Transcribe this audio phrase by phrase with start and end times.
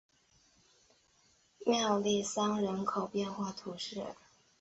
[1.67, 4.03] 穆利桑人口变化图示